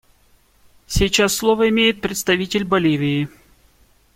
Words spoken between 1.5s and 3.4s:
имеет представитель Боливии.